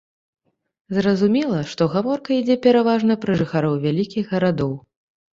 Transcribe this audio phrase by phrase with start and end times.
[0.97, 4.73] Зразумела, што гаворка ідзе пераважна пра жыхароў вялікіх гарадоў.